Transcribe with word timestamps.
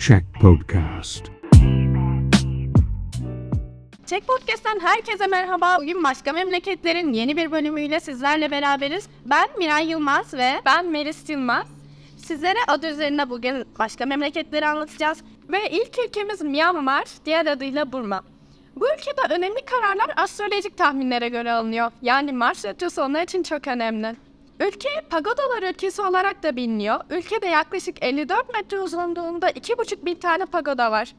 Check 0.00 0.24
Podcast. 0.40 1.24
Çek 4.06 4.26
Podcast'ten 4.26 4.80
herkese 4.80 5.26
merhaba. 5.26 5.78
Bugün 5.80 6.04
başka 6.04 6.32
memleketlerin 6.32 7.12
yeni 7.12 7.36
bir 7.36 7.52
bölümüyle 7.52 8.00
sizlerle 8.00 8.50
beraberiz. 8.50 9.08
Ben 9.24 9.48
Miray 9.58 9.90
Yılmaz 9.90 10.34
ve 10.34 10.52
ben 10.66 10.90
Melis 10.90 11.30
Yılmaz. 11.30 11.66
Sizlere 12.16 12.58
adı 12.68 12.90
üzerine 12.90 13.30
bugün 13.30 13.64
başka 13.78 14.06
memleketleri 14.06 14.66
anlatacağız. 14.66 15.18
Ve 15.48 15.70
ilk 15.70 15.98
ülkemiz 16.06 16.42
Myanmar, 16.42 17.04
diğer 17.26 17.46
adıyla 17.46 17.92
Burma. 17.92 18.22
Bu 18.76 18.86
ülkede 18.98 19.34
önemli 19.34 19.64
kararlar 19.64 20.10
astrolojik 20.16 20.76
tahminlere 20.76 21.28
göre 21.28 21.52
alınıyor. 21.52 21.90
Yani 22.02 22.32
Mars 22.32 22.64
retrosu 22.64 23.02
onlar 23.02 23.22
için 23.22 23.42
çok 23.42 23.66
önemli. 23.68 24.16
Ülke 24.60 24.88
pagodalar 25.10 25.62
ülkesi 25.70 26.02
olarak 26.02 26.42
da 26.42 26.56
biliniyor. 26.56 27.00
Ülkede 27.10 27.46
yaklaşık 27.46 28.04
54 28.04 28.54
metre 28.54 28.80
uzunluğunda 28.80 29.50
2,5 29.50 30.04
bin 30.04 30.14
tane 30.14 30.44
pagoda 30.46 30.90
var. 30.92 31.14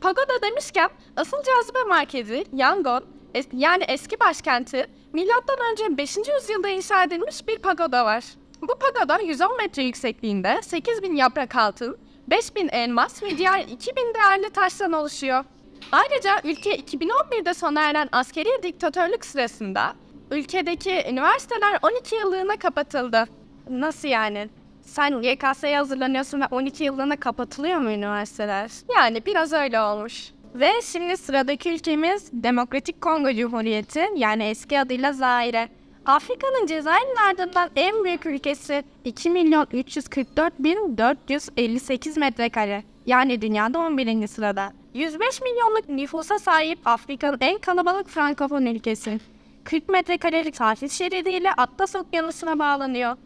Pagoda 0.00 0.42
demişken 0.42 0.90
asıl 1.16 1.36
cazibe 1.36 1.84
merkezi 1.88 2.44
Yangon 2.52 3.04
es- 3.34 3.48
yani 3.52 3.84
eski 3.88 4.20
başkenti 4.20 4.86
milattan 5.12 5.56
önce 5.72 5.96
5. 5.98 6.16
yüzyılda 6.34 6.68
inşa 6.68 7.02
edilmiş 7.04 7.48
bir 7.48 7.58
pagoda 7.58 8.04
var. 8.04 8.24
Bu 8.62 8.74
pagoda 8.78 9.18
110 9.18 9.56
metre 9.56 9.82
yüksekliğinde 9.82 10.60
8000 10.62 11.16
yaprak 11.16 11.56
altın, 11.56 11.98
5000 12.30 12.68
elmas 12.68 13.22
ve 13.22 13.38
diğer 13.38 13.58
2000 13.60 14.14
değerli 14.14 14.50
taştan 14.50 14.92
oluşuyor. 14.92 15.44
Ayrıca 15.92 16.40
ülke 16.44 16.76
2011'de 16.76 17.54
sona 17.54 17.80
eren 17.90 18.08
askeri 18.12 18.62
diktatörlük 18.62 19.24
sırasında 19.24 19.94
ülkedeki 20.30 21.04
üniversiteler 21.10 21.78
12 21.82 22.16
yıllığına 22.16 22.56
kapatıldı. 22.56 23.24
Nasıl 23.70 24.08
yani? 24.08 24.48
Sen 24.82 25.22
YKS'ye 25.22 25.76
hazırlanıyorsun 25.76 26.40
ve 26.40 26.44
12 26.50 26.84
yıllığına 26.84 27.16
kapatılıyor 27.16 27.78
mu 27.78 27.90
üniversiteler? 27.90 28.70
Yani 28.96 29.26
biraz 29.26 29.52
öyle 29.52 29.80
olmuş. 29.80 30.30
Ve 30.54 30.70
şimdi 30.84 31.16
sıradaki 31.16 31.70
ülkemiz 31.70 32.30
Demokratik 32.32 33.00
Kongo 33.00 33.32
Cumhuriyeti 33.32 34.04
yani 34.16 34.44
eski 34.44 34.80
adıyla 34.80 35.12
Zaire. 35.12 35.68
Afrika'nın 36.06 36.66
Cezayir'in 36.66 37.16
ardından 37.28 37.70
en 37.76 38.04
büyük 38.04 38.26
ülkesi 38.26 38.84
2 39.04 39.30
milyon 39.30 39.66
344 39.72 40.52
bin 40.58 40.98
458 40.98 42.16
metrekare. 42.16 42.82
Yani 43.06 43.42
dünyada 43.42 43.78
11. 43.78 44.26
sırada. 44.26 44.72
105 44.94 45.40
milyonluk 45.42 45.88
nüfusa 45.88 46.38
sahip 46.38 46.78
Afrika'nın 46.84 47.38
en 47.40 47.58
kalabalık 47.58 48.08
Frankofon 48.08 48.66
ülkesi. 48.66 49.20
40 49.68 49.88
metrekarelik 49.88 50.56
sahil 50.56 50.88
şeridiyle 50.88 51.52
Atlas 51.52 51.96
Okyanusu'na 51.96 52.58
bağlanıyor. 52.58 53.16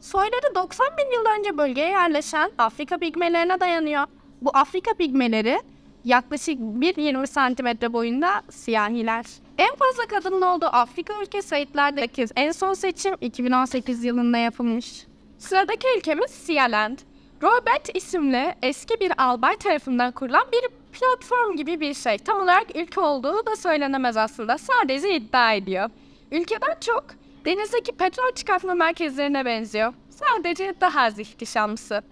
Soyları 0.00 0.54
90 0.54 0.86
bin 0.98 1.12
yıl 1.14 1.38
önce 1.38 1.58
bölgeye 1.58 1.88
yerleşen 1.88 2.50
Afrika 2.58 2.98
pigmelerine 2.98 3.60
dayanıyor. 3.60 4.04
Bu 4.42 4.50
Afrika 4.54 4.94
pigmeleri 4.94 5.58
yaklaşık 6.04 6.58
1.20 6.58 7.26
santimetre 7.26 7.92
boyunda 7.92 8.42
siyahiler. 8.50 9.24
En 9.58 9.74
fazla 9.76 10.06
kadının 10.08 10.42
olduğu 10.42 10.66
Afrika 10.66 11.14
ülke 11.22 11.42
sayıtlardaki 11.42 12.26
en 12.36 12.52
son 12.52 12.74
seçim 12.74 13.14
2018 13.20 14.04
yılında 14.04 14.38
yapılmış. 14.38 15.06
Sıradaki 15.38 15.86
ülkemiz 15.98 16.30
Sialand. 16.30 16.98
Robert 17.42 17.96
isimli 17.96 18.54
eski 18.62 19.00
bir 19.00 19.12
albay 19.18 19.56
tarafından 19.56 20.12
kurulan 20.12 20.44
bir 20.52 20.68
platform 20.92 21.56
gibi 21.56 21.80
bir 21.80 21.94
şey. 21.94 22.18
Tam 22.18 22.40
olarak 22.40 22.76
ülke 22.76 23.00
olduğu 23.00 23.46
da 23.46 23.56
söylenemez 23.56 24.16
aslında. 24.16 24.58
Sadece 24.58 25.14
iddia 25.16 25.52
ediyor. 25.52 25.90
Ülkeden 26.32 26.76
çok 26.80 27.04
denizdeki 27.44 27.92
petrol 27.92 28.32
çıkartma 28.34 28.74
merkezlerine 28.74 29.44
benziyor. 29.44 29.94
Sadece 30.10 30.74
daha 30.80 31.02
az 31.02 31.18
ihtişamlısı. 31.18 32.02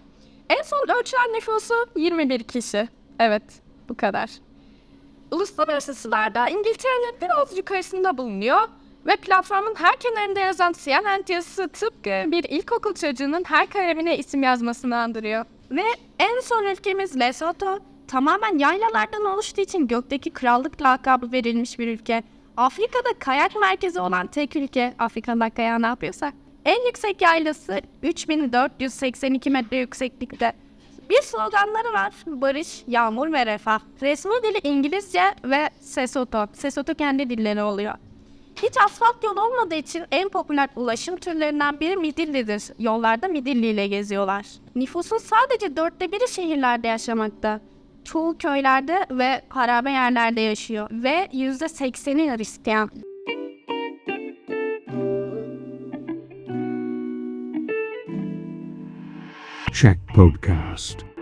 En 0.50 0.62
son 0.62 0.98
ölçülen 0.98 1.32
nüfusu 1.32 1.74
21 1.96 2.42
kişi. 2.42 2.88
Evet, 3.18 3.42
bu 3.88 3.96
kadar. 3.96 4.30
Uluslararası 5.30 5.94
sularda 5.94 6.48
İngiltere'nin 6.48 7.20
biraz 7.20 7.56
yukarısında 7.56 8.18
bulunuyor 8.18 8.60
ve 9.06 9.16
platformun 9.16 9.74
her 9.74 9.96
kenarında 9.96 10.40
yazan 10.40 10.72
Sialand 10.72 11.28
yazısı 11.28 11.68
tıpkı 11.68 12.10
bir 12.26 12.44
ilkokul 12.44 12.94
çocuğunun 12.94 13.44
her 13.46 13.66
kalemine 13.66 14.18
isim 14.18 14.42
yazmasını 14.42 14.96
andırıyor. 14.96 15.44
Ve 15.70 15.82
en 16.18 16.40
son 16.40 16.64
ülkemiz 16.64 17.20
Lesotho 17.20 17.78
tamamen 18.08 18.58
yaylalardan 18.58 19.24
oluştuğu 19.24 19.60
için 19.60 19.86
gökteki 19.86 20.30
krallık 20.30 20.82
lakabı 20.82 21.32
verilmiş 21.32 21.78
bir 21.78 21.88
ülke. 21.88 22.22
Afrika'da 22.56 23.18
kayak 23.18 23.56
merkezi 23.60 24.00
olan 24.00 24.26
tek 24.26 24.56
ülke, 24.56 24.94
Afrika'da 24.98 25.50
kayağı 25.50 25.82
ne 25.82 25.86
yapıyorsa. 25.86 26.32
En 26.64 26.86
yüksek 26.86 27.22
yaylası 27.22 27.80
3482 28.02 29.50
metre 29.50 29.76
yükseklikte. 29.76 30.52
Bir 31.10 31.22
sloganları 31.22 31.92
var. 31.92 32.12
Barış, 32.26 32.84
yağmur 32.86 33.32
ve 33.32 33.46
refah. 33.46 33.80
Resmi 34.02 34.32
dili 34.42 34.58
İngilizce 34.68 35.22
ve 35.44 35.70
Sesotho. 35.80 36.46
Sesotho 36.52 36.94
kendi 36.94 37.30
dilleri 37.30 37.62
oluyor. 37.62 37.94
Hiç 38.62 38.72
asfalt 38.86 39.24
yol 39.24 39.36
olmadığı 39.36 39.74
için 39.74 40.04
en 40.10 40.28
popüler 40.28 40.68
ulaşım 40.76 41.16
türlerinden 41.16 41.80
biri 41.80 41.96
Midilli'dir. 41.96 42.62
Yollarda 42.78 43.28
Midilli 43.28 43.66
ile 43.66 43.86
geziyorlar. 43.86 44.46
Nüfusun 44.74 45.18
sadece 45.18 45.76
dörtte 45.76 46.12
biri 46.12 46.28
şehirlerde 46.28 46.88
yaşamakta. 46.88 47.60
Çoğu 48.04 48.38
köylerde 48.38 49.06
ve 49.10 49.42
harabe 49.48 49.90
yerlerde 49.90 50.40
yaşıyor 50.40 50.88
ve 50.92 51.28
yüzde 51.32 51.68
sekseni 51.68 52.36
Hristiyan. 52.36 52.90
Check 59.72 59.98
Podcast. 60.14 61.13